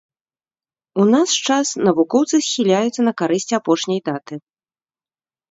[1.03, 4.35] У наш час навукоўцы схіляюцца на карысць апошняй даты.